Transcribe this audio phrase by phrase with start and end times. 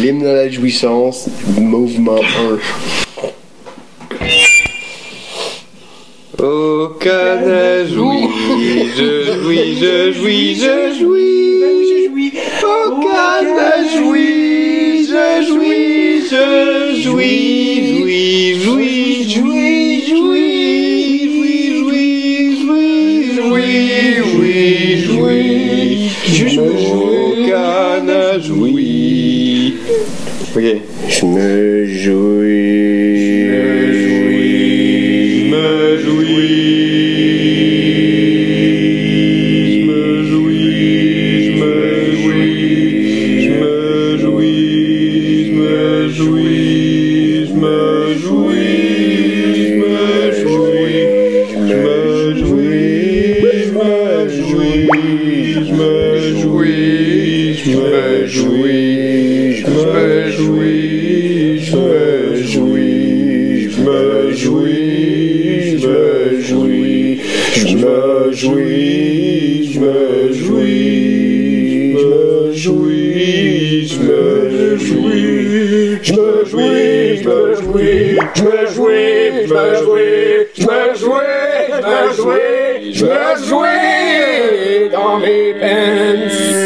[0.00, 1.28] L'hymne à la jouissance,
[1.58, 2.20] mouvement
[6.38, 6.44] 1.
[6.44, 8.28] Au Canada, jouis,
[8.96, 12.32] je jouis, je jouis, je jouis.
[12.62, 16.46] Au Canada, jouis, je jouis, je
[17.02, 20.94] jouis, jouis, jouis, jouis, jouis, jouis,
[21.74, 22.04] jouis,
[23.34, 23.74] jouis,
[24.22, 25.34] jouis, jouis,
[26.36, 26.60] jouis.
[26.60, 27.87] Au Canada,
[29.68, 29.78] jouis.
[30.56, 30.82] Ok.
[31.08, 32.97] Je me jouis.
[78.38, 81.22] je veux jouer, je me jouais, je veux jouer,
[81.68, 86.57] je veux jouer, je veux jouer dans mes peines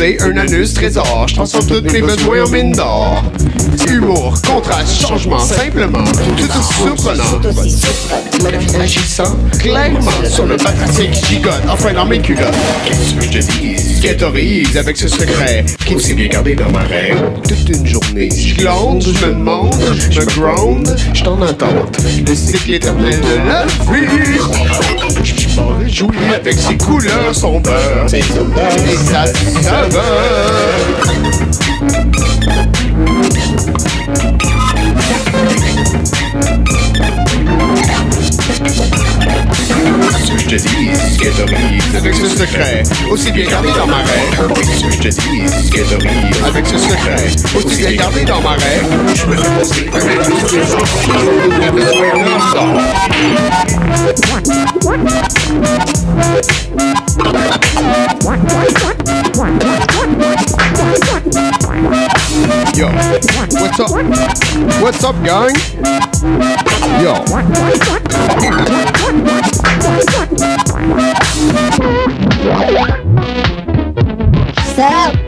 [0.00, 1.26] un anus trésor.
[1.28, 3.24] Je transforme tous mes besoins en mine d'or.
[3.88, 6.04] Humour, contraste, changement, simplement.
[6.04, 7.24] Tout aussi surprenant.
[8.80, 11.62] Agissant clairement sur le patricien qui gigote.
[11.68, 12.54] Enfin, dans mes culottes.
[12.86, 14.78] Qu'est-ce que je te dis?
[14.78, 17.20] Avec ce secret qui s'est bien gardé dans ma rêve.
[17.48, 18.28] Toute une journée.
[18.30, 19.74] Je glande, je me demande,
[20.10, 20.96] je me.
[21.12, 21.98] Je t'en attente.
[22.26, 24.38] Le cycle éternel de la vie.
[25.98, 28.06] Jouer avec ses couleurs, son beurre.
[28.14, 29.90] Et sa saveur.
[40.20, 43.96] Ce que je te dis, ce t'aurise avec ce secret, aussi bien gardé dans ma
[43.96, 44.52] rêve.
[44.62, 45.42] Ce que je te dis,
[45.82, 48.86] t'aurise avec ce secret, aussi bien gardé dans ma rêve.
[49.16, 49.40] Je me un
[50.22, 52.12] peu tous les besoin
[54.94, 55.37] d'un.
[55.48, 55.54] Yo,
[63.56, 63.90] what's up?
[64.82, 65.54] What's up, gang?
[67.00, 67.14] Yo.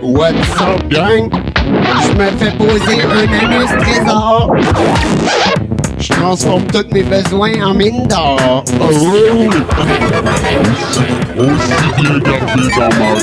[0.03, 1.31] What's up, gang?
[2.03, 5.70] Je me fais poser un anus trésor.
[6.21, 8.63] Transforme tous mes besoins en mine d'or.
[8.79, 9.49] Aussi
[11.97, 13.15] bien gardé dans ma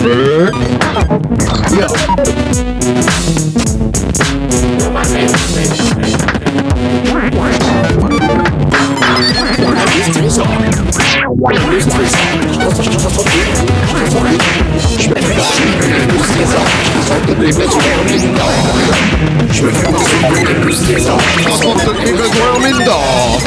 [9.78, 10.08] rêve.
[21.44, 23.40] transforme tous mes besoins en mine d'or.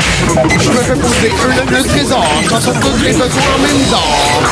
[0.58, 2.24] Je me fais poser un anus trésor.
[2.42, 4.50] Je transforme tous mes besoins en mine d'or.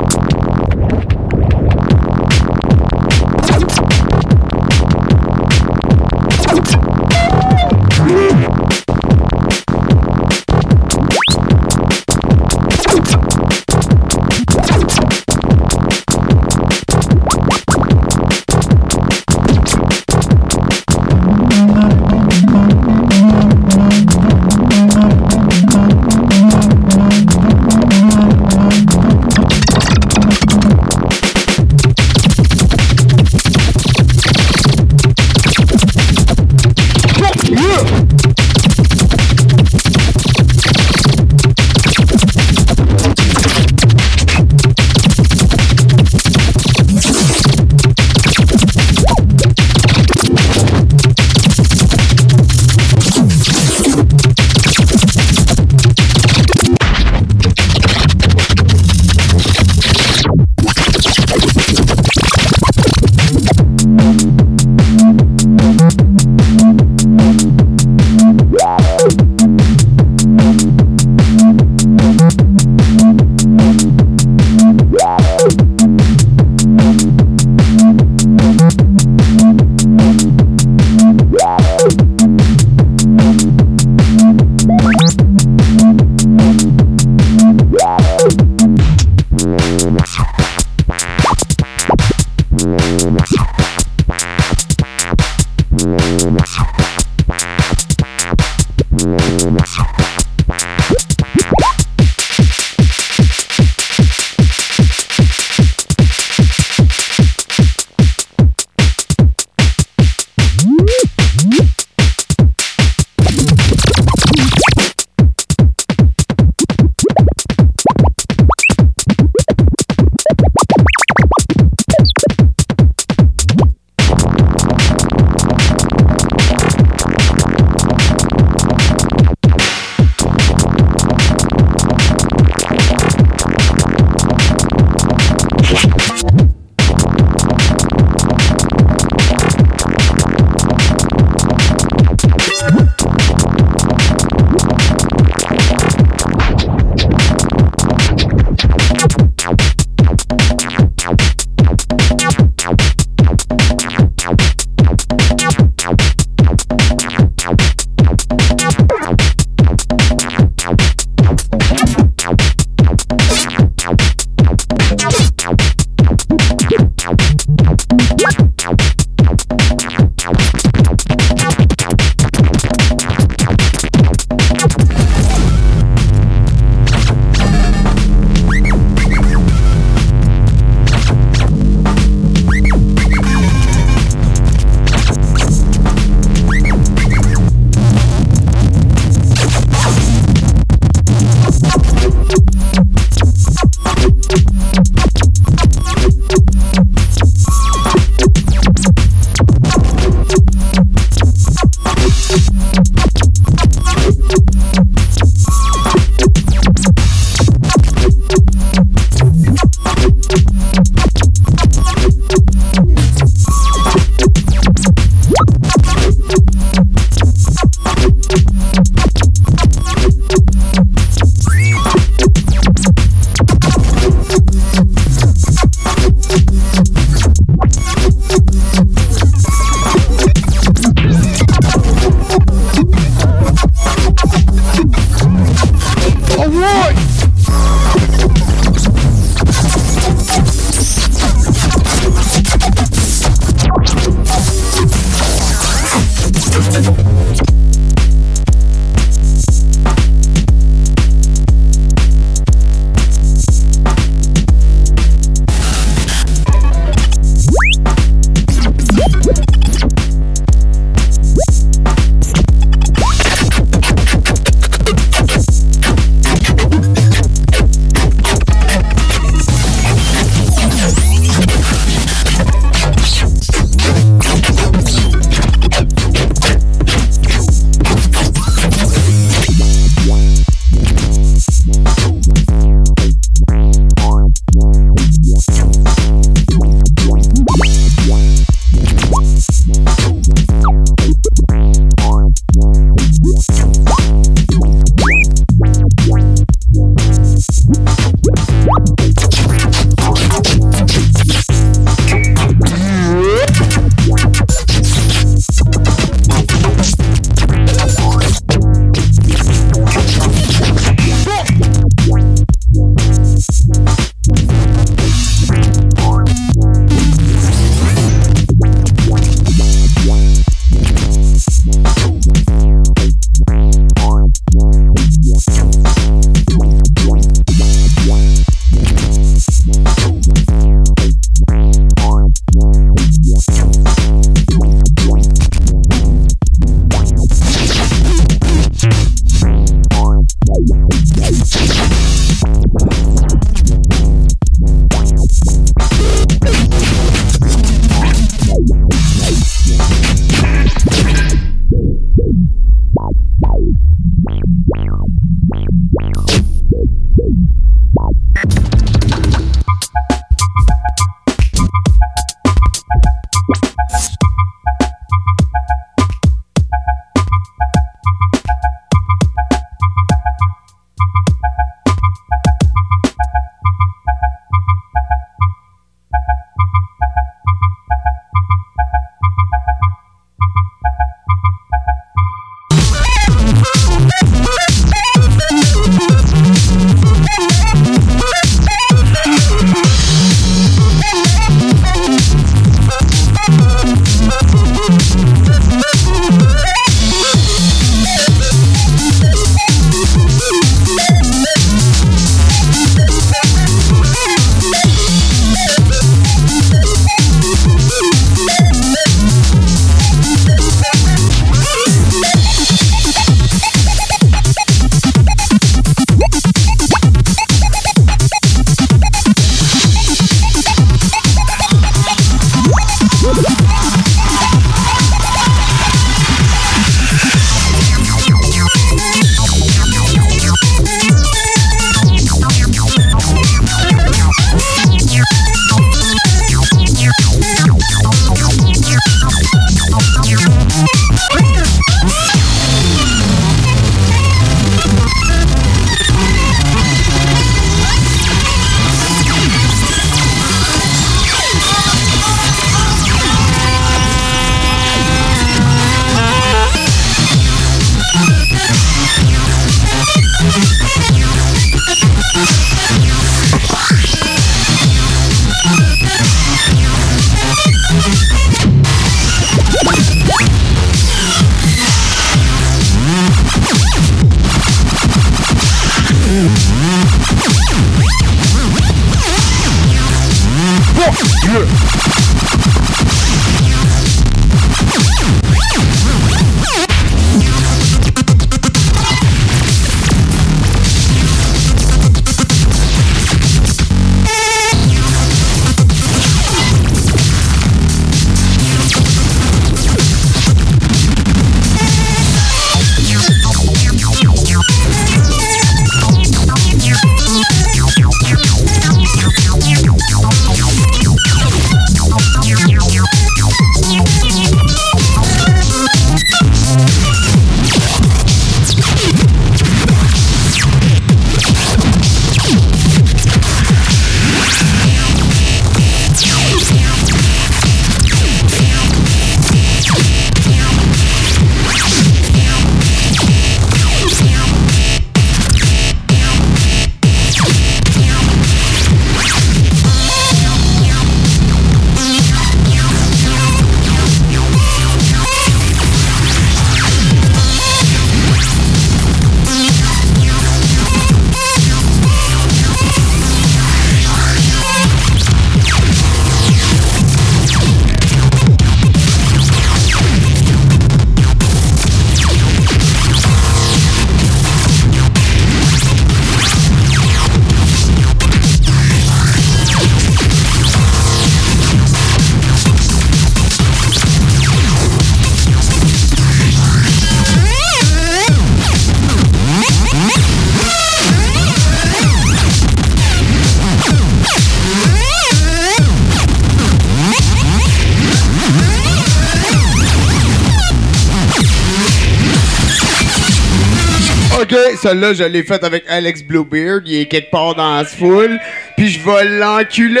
[594.88, 596.80] Celle-là, je l'ai faite avec Alex Bluebeard.
[596.86, 598.38] Il est quelque part dans la foule.
[598.76, 600.00] Puis je vais l'enculer!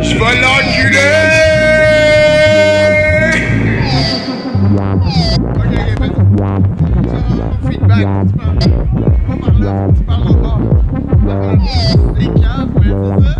[0.00, 1.00] Je vais l'enculer!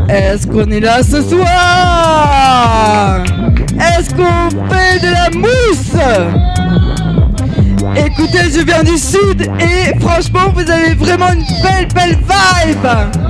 [0.08, 3.22] Est-ce qu'on est là ce soir?
[4.16, 5.94] Fait de la mousse.
[7.96, 13.29] Écoutez, je viens du sud et franchement, vous avez vraiment une belle, belle vibe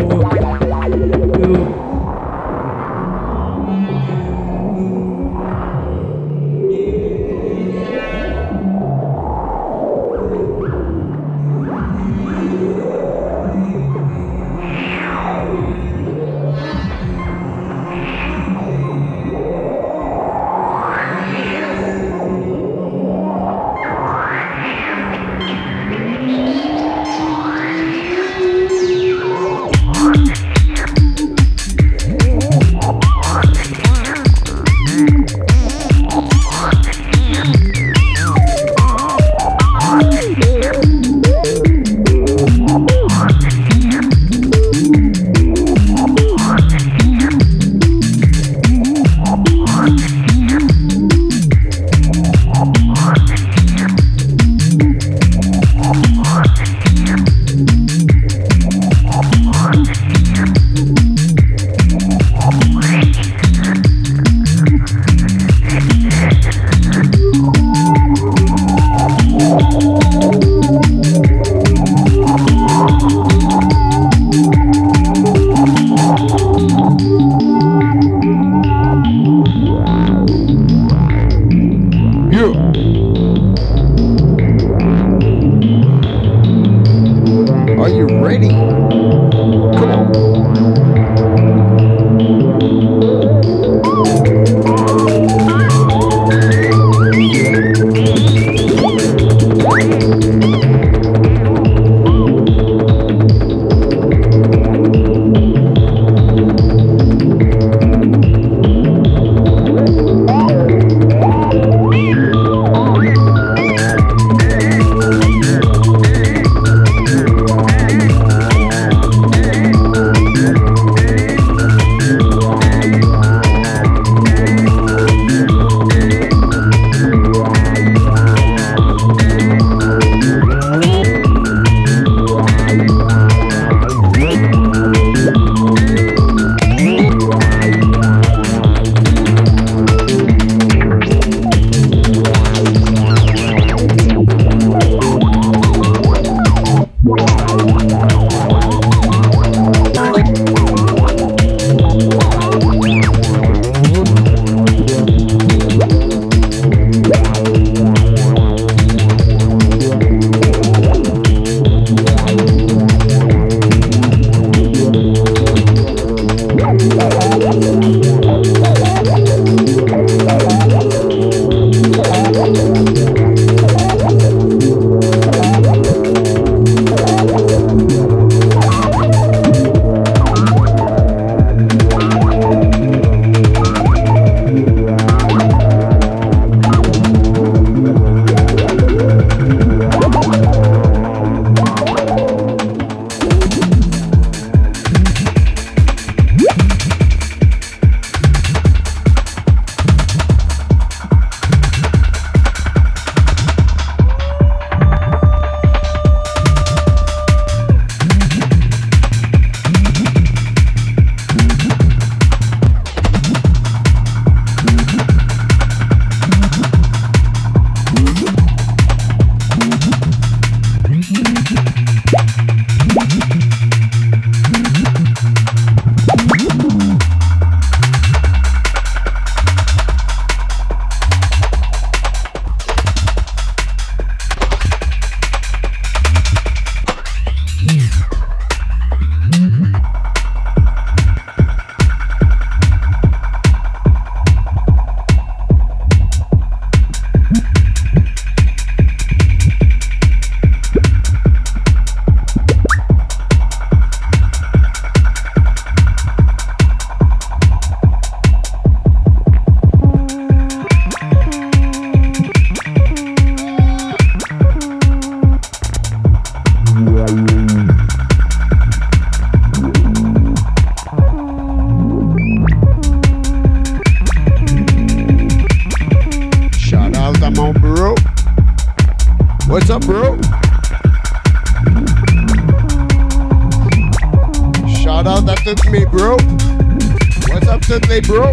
[288.07, 288.30] bro.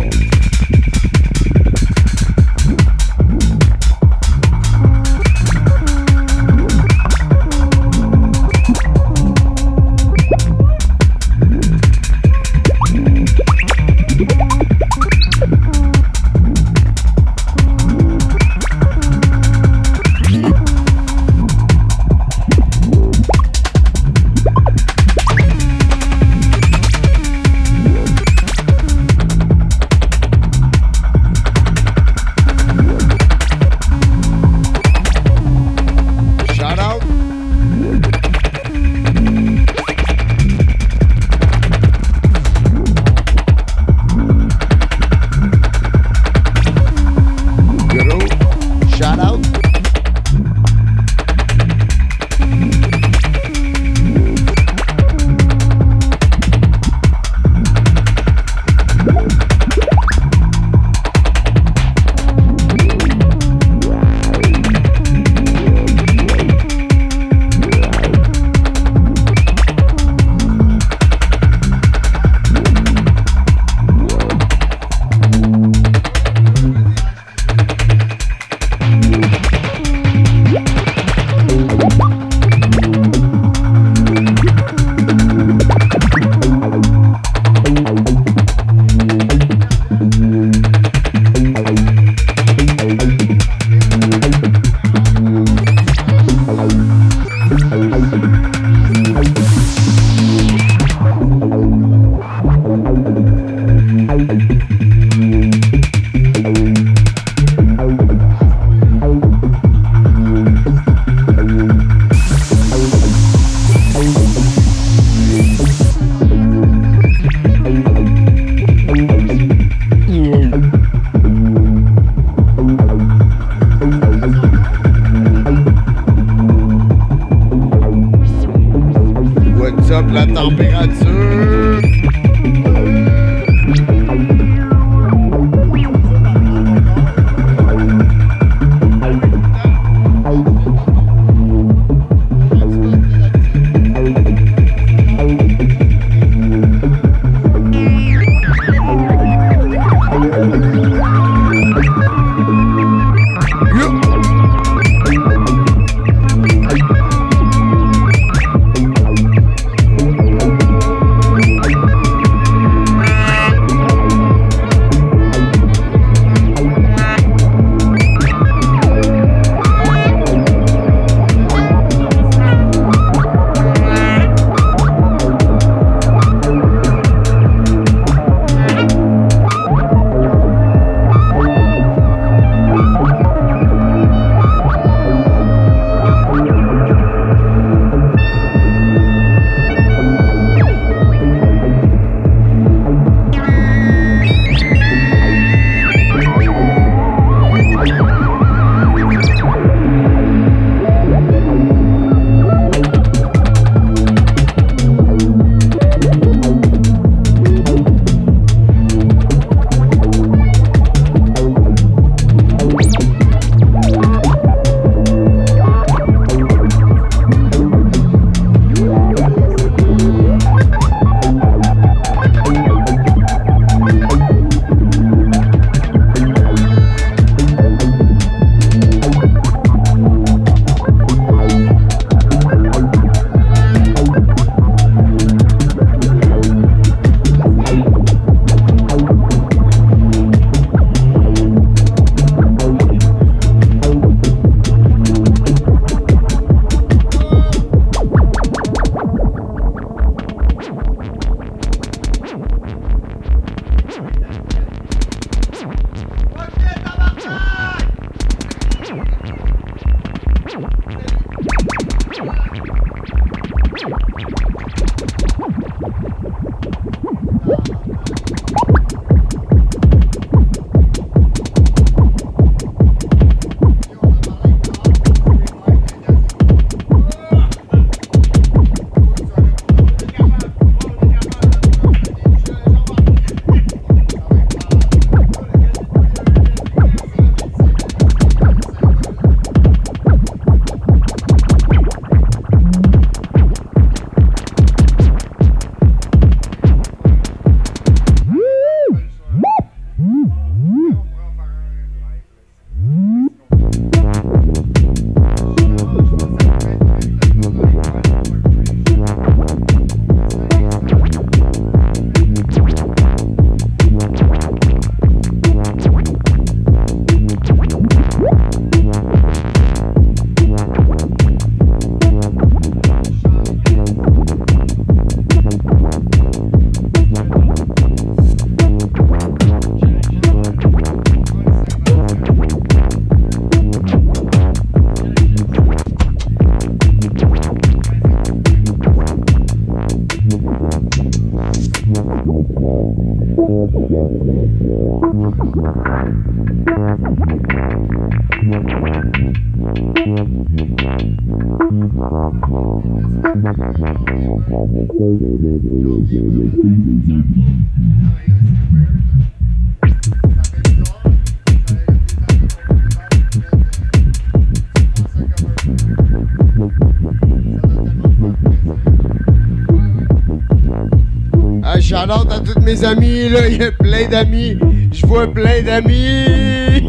[372.85, 373.49] Amis, là.
[373.49, 374.59] Il y a plein d'amis.
[374.93, 376.89] Je vois plein d'amis.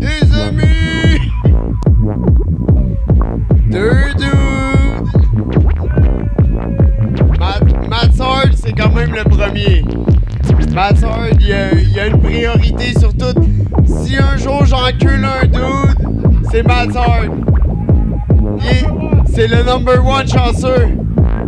[0.00, 1.18] des, amis.
[3.70, 4.30] Deux dudes.
[7.40, 9.84] Hard, c'est quand même le premier.
[10.74, 13.34] Matt Hard, il y a, une priorité sur tout.
[13.86, 15.98] Si un jour j'encule un dude,
[16.50, 16.64] c'est.
[18.62, 18.86] Il est-
[19.32, 20.99] C'est le number one chanceux.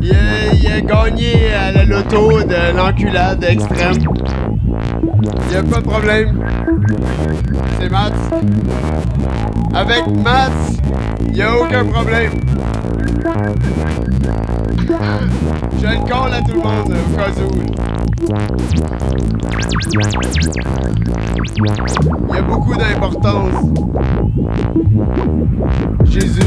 [0.04, 3.98] Il a, gagné à la loto de l'enculade extrême.
[5.48, 6.44] Il a pas de problème.
[7.78, 8.10] C'est Mats.
[9.72, 10.50] Avec Mats,
[11.28, 12.32] il y a aucun problème.
[15.80, 17.50] Je le colle à tout le monde au cas où.
[22.28, 23.54] Il y a beaucoup d'importance.
[26.06, 26.40] Jésus.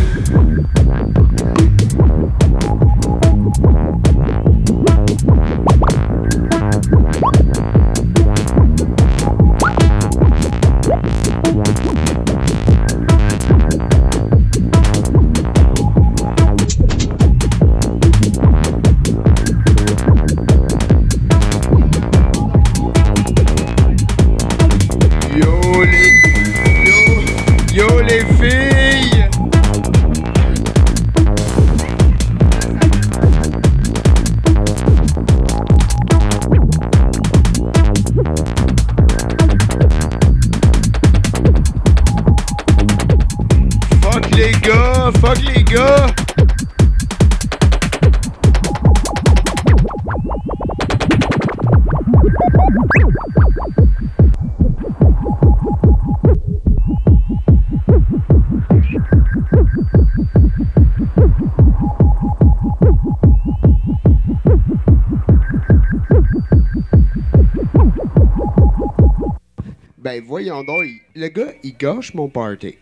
[70.16, 72.78] Ben voyons donc, le gars, il gâche mon party.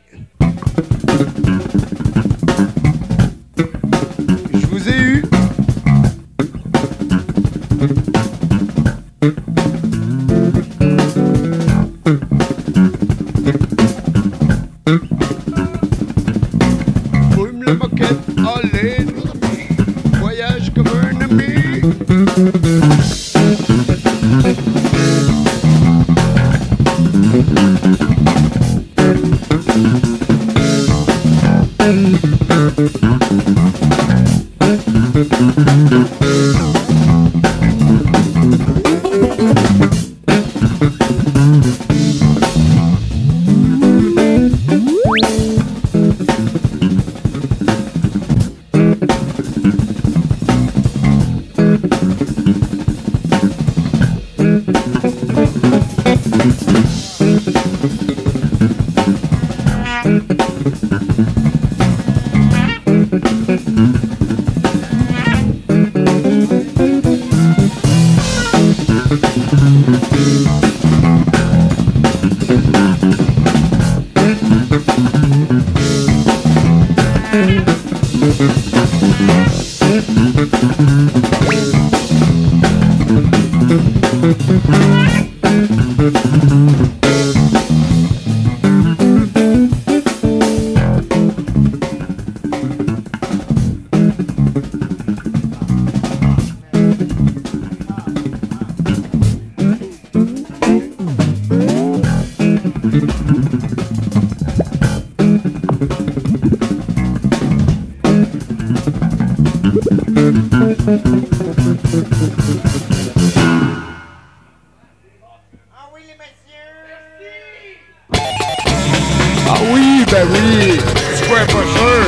[119.45, 120.79] Ah oui, ben oui!
[121.15, 122.03] Square Pusher!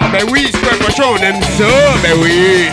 [0.00, 1.64] Ah ben oui, Square Pusher, on aime ça!
[2.02, 2.68] Ben oui!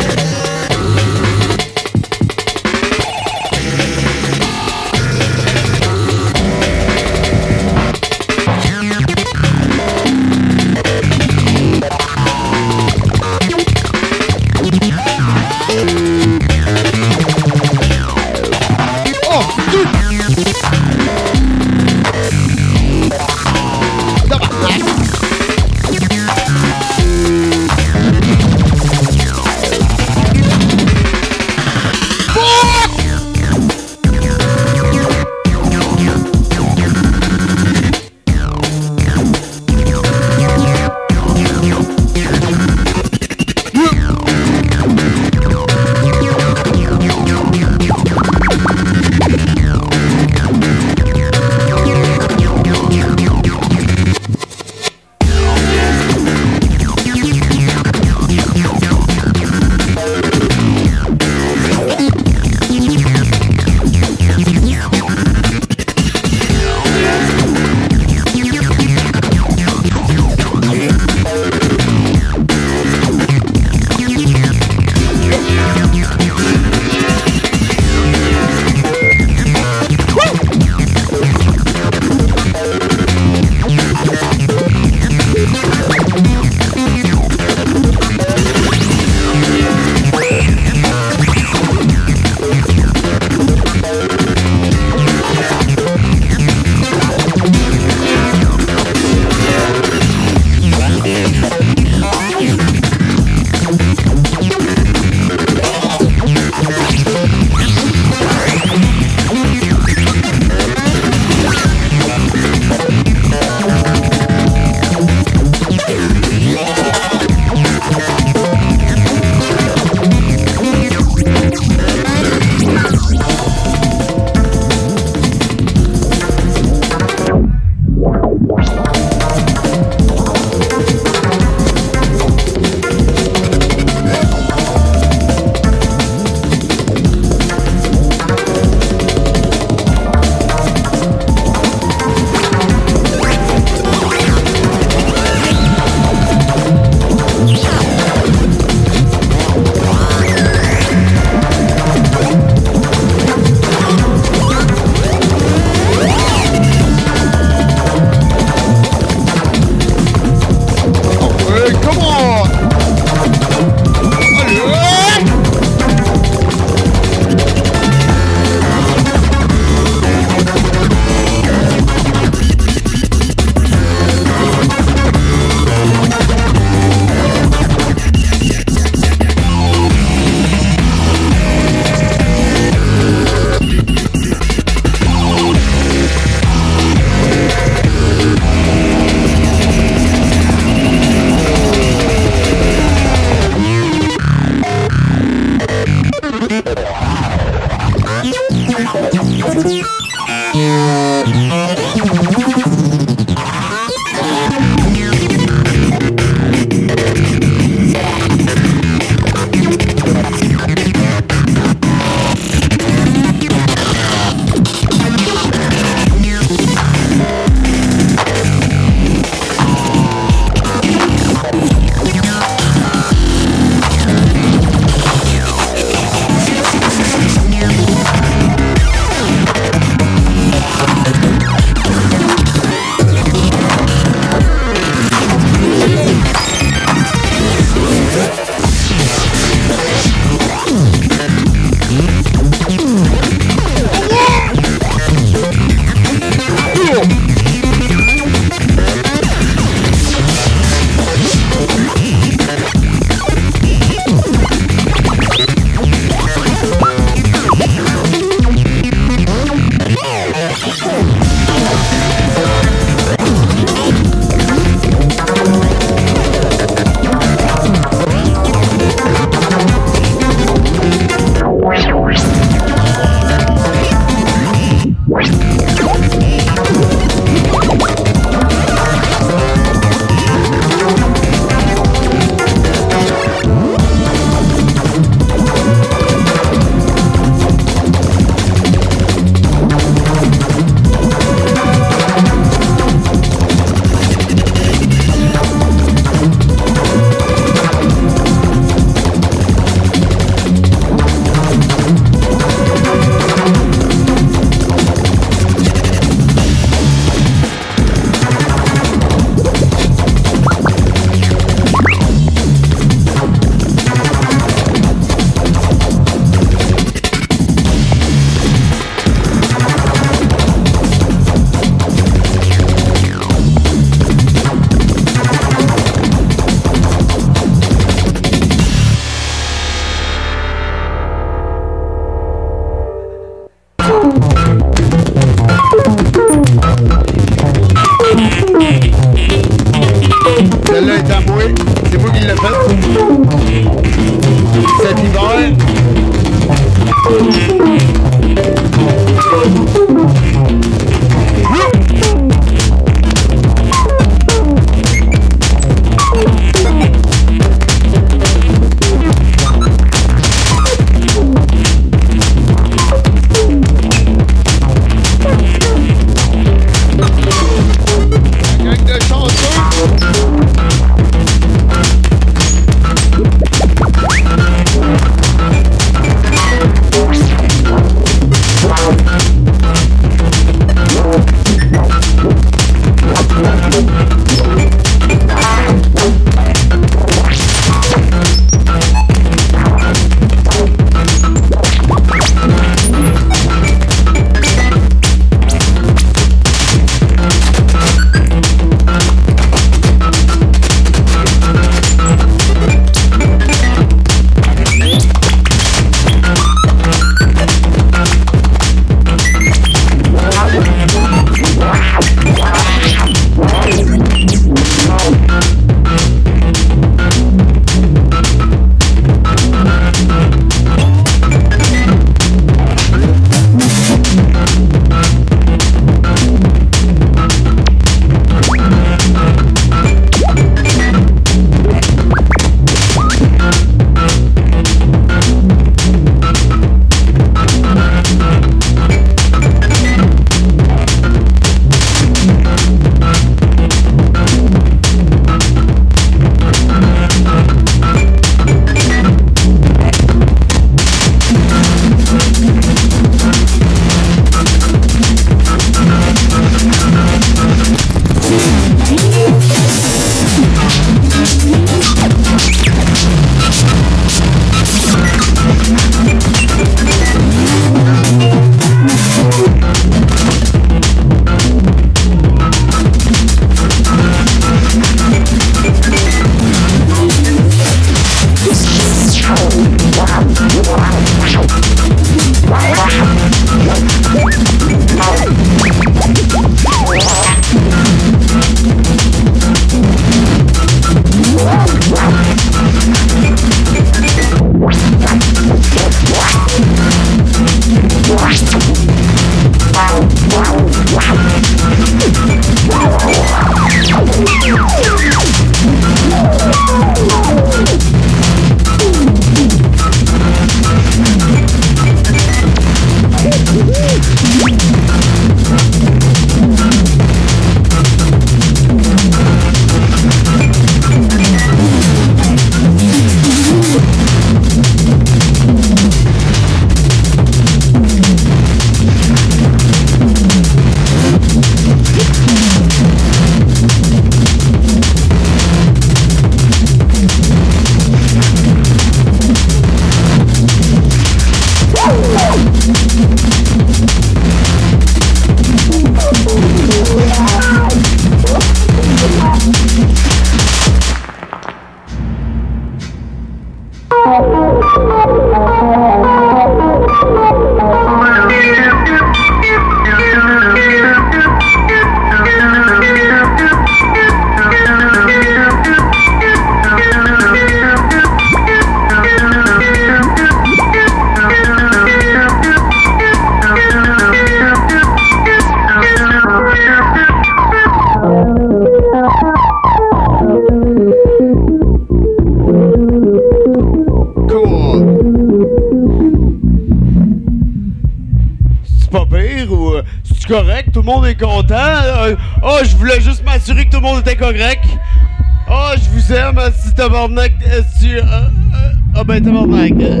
[599.72, 600.00] Euh,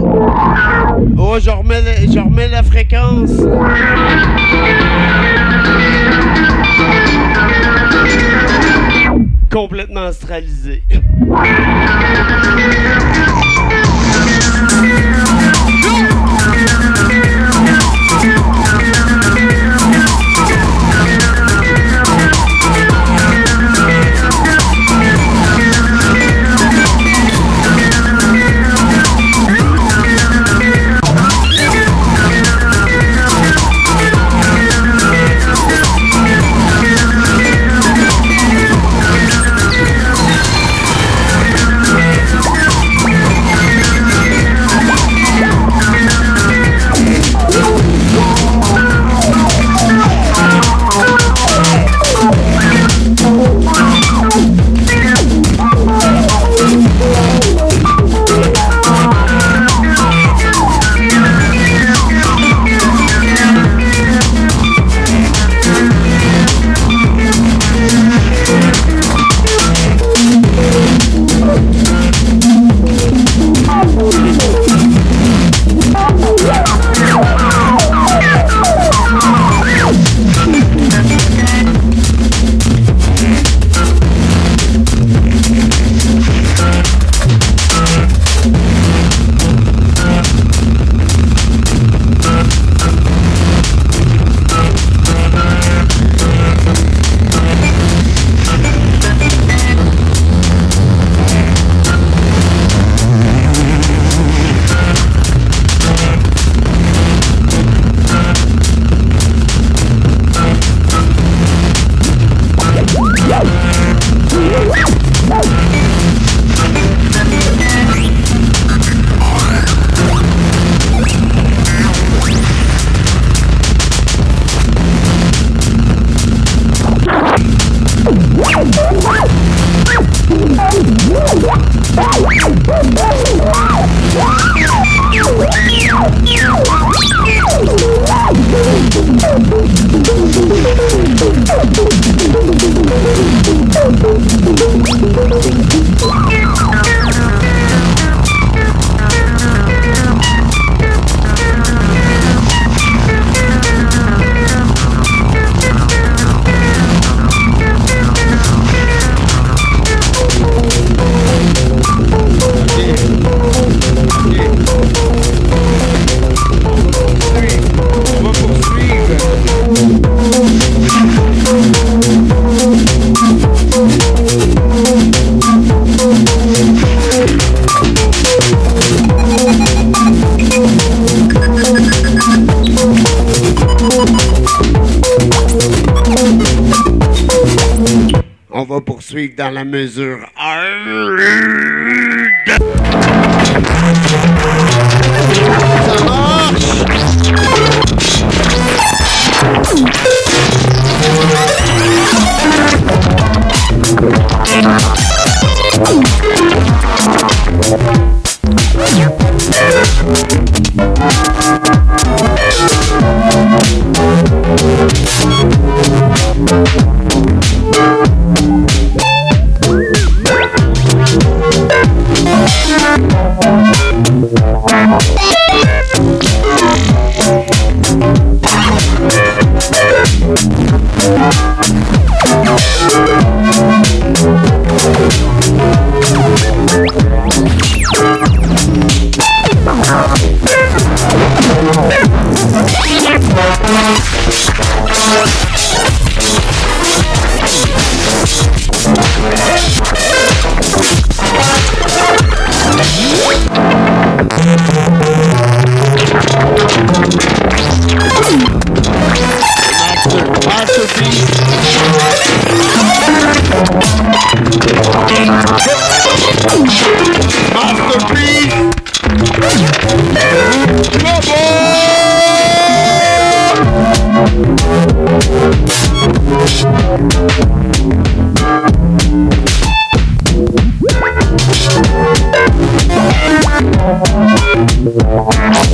[1.18, 3.32] oh, je remets, la fréquence.
[9.50, 10.82] Complètement astralisé.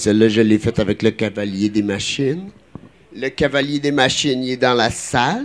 [0.00, 2.48] Celle-là, je l'ai faite avec le cavalier des machines.
[3.14, 5.44] Le cavalier des machines, il est dans la salle.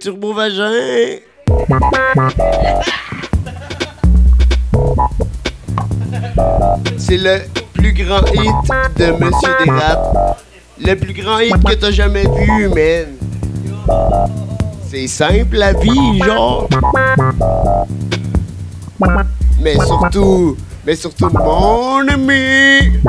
[0.00, 1.20] Turbo Vagin.
[6.96, 7.40] C'est le
[7.72, 8.54] plus grand hit
[8.96, 10.38] de Monsieur Desrap.
[10.78, 13.06] Le plus grand hit que t'as jamais vu, man.
[14.88, 16.68] C'est simple la vie, genre.
[19.62, 20.56] Mais surtout,
[20.86, 23.00] mais surtout mon ami.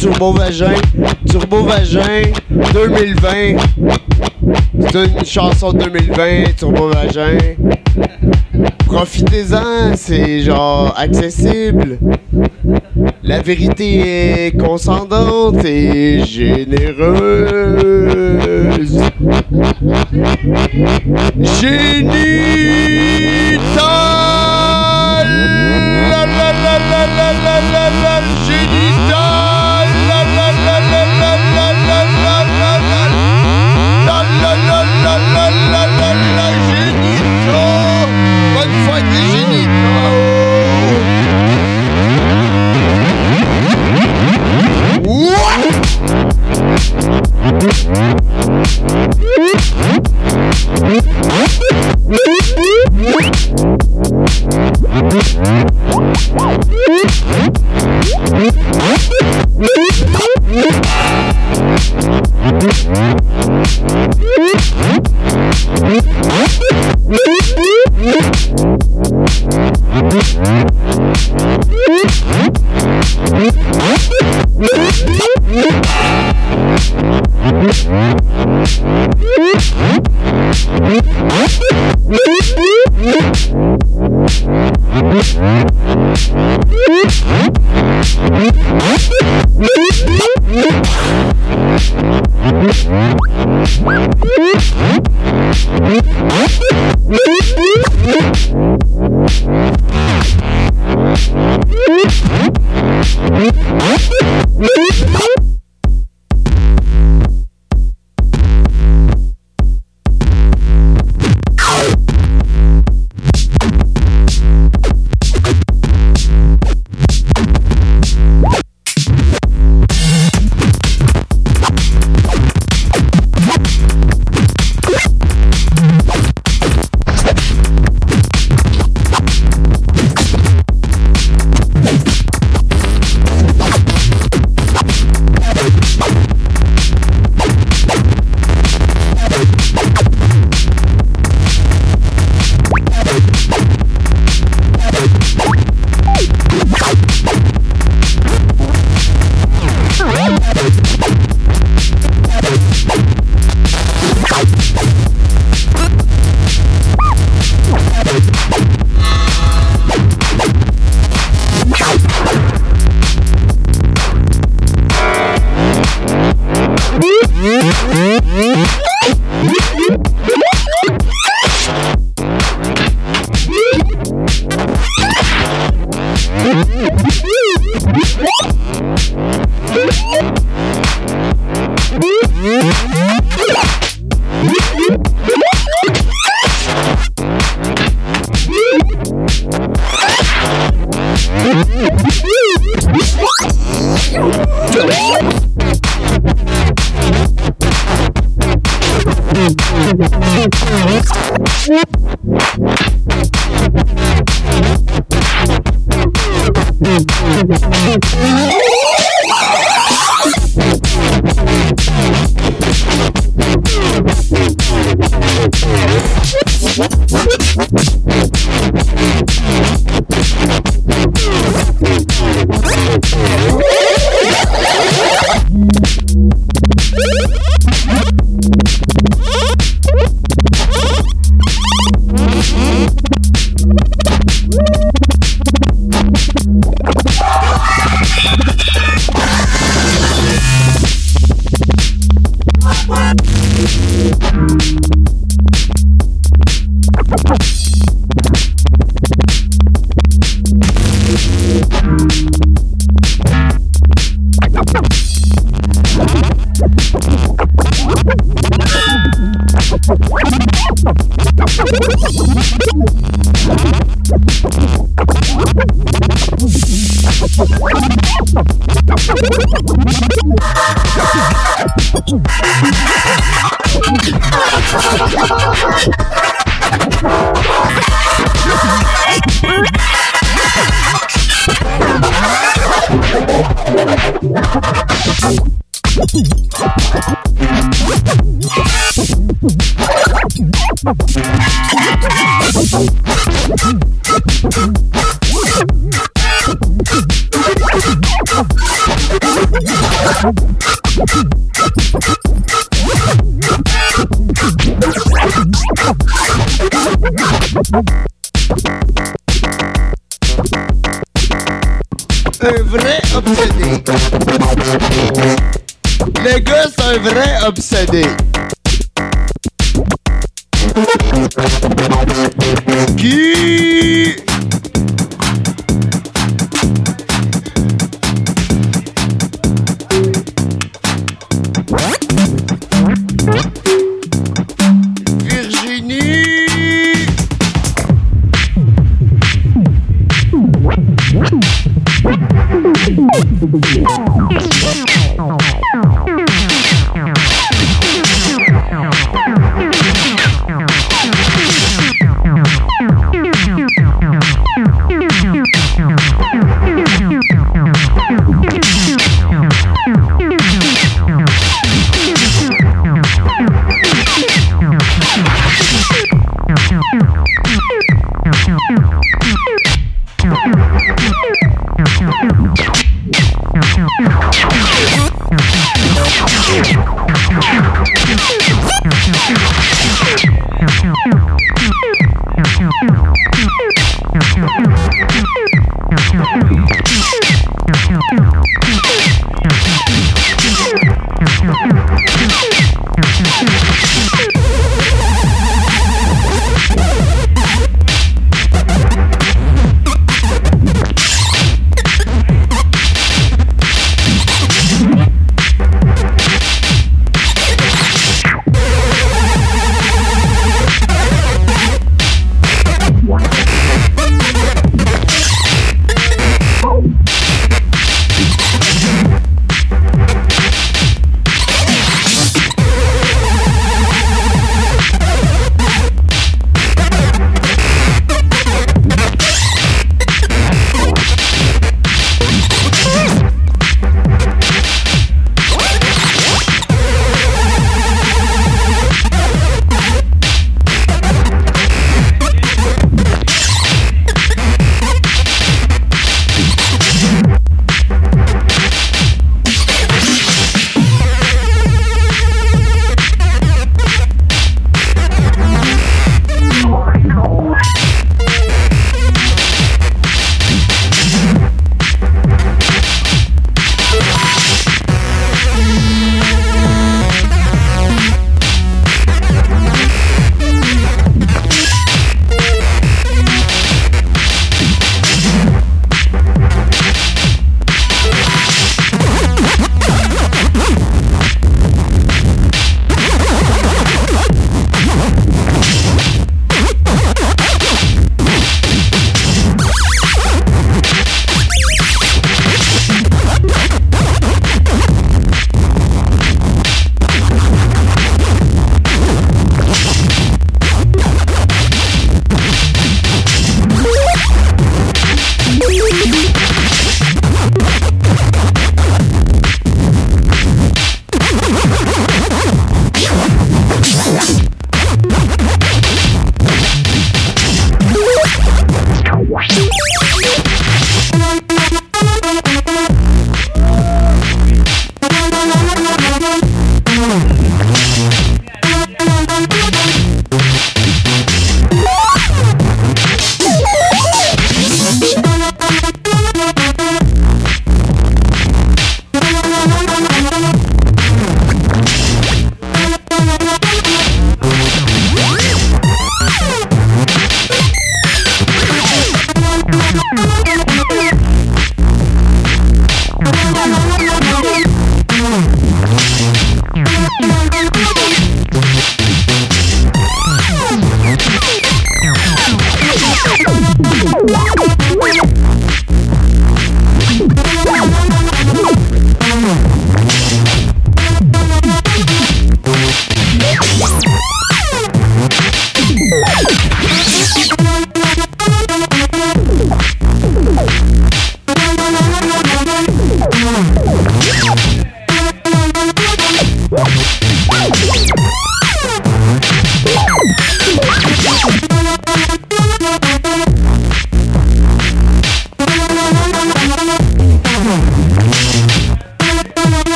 [0.00, 0.74] Turbo Vagin.
[1.28, 2.32] Turbo Vagin
[2.72, 3.56] 2020.
[4.80, 7.36] C'est une chanson de 2020, Turbo Vagin.
[8.86, 11.98] Profitez-en, c'est genre accessible.
[13.22, 16.70] La vérité est conscendante et généreuse.
[21.60, 22.79] Génital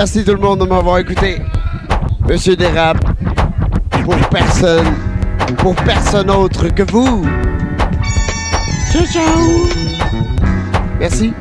[0.00, 1.42] merci tout le monde de m'avoir écouté.
[2.26, 2.96] Monsieur Dérap,
[4.02, 4.94] pour personne,
[5.58, 7.26] pour personne autre que vous.
[8.90, 9.68] Ciao, ciao.
[10.98, 11.34] Merci.